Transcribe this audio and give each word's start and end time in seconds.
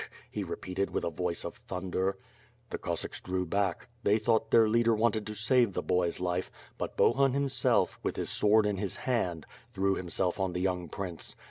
he 0.31 0.43
repeated 0.43 0.89
with 0.89 1.03
a 1.03 1.11
voice 1.11 1.45
of 1.45 1.57
thunder. 1.57 2.17
The 2.71 2.79
Cossacks 2.79 3.21
drew 3.21 3.45
back. 3.45 3.87
They 4.01 4.17
thought 4.17 4.49
their 4.49 4.67
leader 4.67 4.95
wantod 4.95 5.27
to 5.27 5.35
save 5.35 5.73
the 5.73 5.83
boy's 5.83 6.19
life, 6.19 6.49
but 6.79 6.97
Bohun 6.97 7.33
himself, 7.33 7.99
with 8.01 8.15
his 8.15 8.31
sword 8.31 8.65
in 8.65 8.77
his 8.77 8.95
hand, 8.95 9.45
threw 9.75 9.93
himself 9.93 10.39
on 10.39 10.53
the 10.53 10.65
youn^ 10.65 10.89
prince. 10.91 11.35